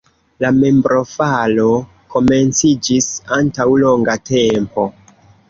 La 0.43 0.49
membrofalo 0.53 1.65
komenciĝis 2.15 3.11
antaŭ 3.39 3.69
longa 3.85 4.19
tempo. 4.33 4.89